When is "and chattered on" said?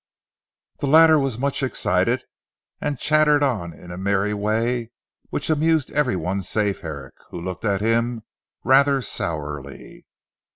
2.79-3.71